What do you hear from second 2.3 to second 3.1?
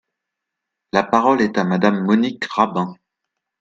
Rabin.